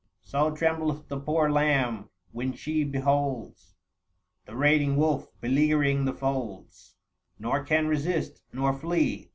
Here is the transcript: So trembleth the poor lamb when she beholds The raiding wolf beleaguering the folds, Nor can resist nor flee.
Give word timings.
So 0.23 0.49
trembleth 0.49 1.09
the 1.09 1.19
poor 1.19 1.51
lamb 1.51 2.09
when 2.31 2.53
she 2.53 2.83
beholds 2.83 3.75
The 4.47 4.55
raiding 4.55 4.95
wolf 4.95 5.27
beleaguering 5.41 6.05
the 6.05 6.13
folds, 6.15 6.95
Nor 7.37 7.63
can 7.63 7.85
resist 7.85 8.41
nor 8.51 8.73
flee. 8.73 9.29